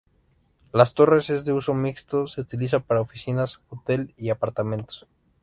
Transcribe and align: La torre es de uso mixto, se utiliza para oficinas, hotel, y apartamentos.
La 0.73 0.83
torre 0.87 1.19
es 1.19 1.45
de 1.45 1.53
uso 1.53 1.75
mixto, 1.75 2.25
se 2.25 2.41
utiliza 2.41 2.79
para 2.79 3.01
oficinas, 3.01 3.61
hotel, 3.69 4.15
y 4.17 4.31
apartamentos. 4.31 5.07